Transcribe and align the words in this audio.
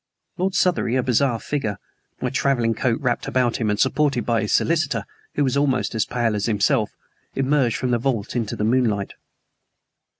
Lord 0.39 0.55
Southery, 0.55 0.95
a 0.95 1.03
bizarre 1.03 1.39
figure, 1.39 1.77
my 2.21 2.31
traveling 2.31 2.73
coat 2.73 2.99
wrapped 3.01 3.27
about 3.27 3.57
him, 3.57 3.69
and 3.69 3.79
supported 3.79 4.25
by 4.25 4.41
his 4.41 4.51
solicitor, 4.51 5.05
who 5.35 5.43
was 5.43 5.55
almost 5.55 5.93
as 5.93 6.07
pale 6.07 6.35
as 6.35 6.47
himself, 6.47 6.89
emerged 7.35 7.77
from 7.77 7.91
the 7.91 7.99
vault 7.99 8.35
into 8.35 8.55
the 8.55 8.63
moonlight. 8.63 9.13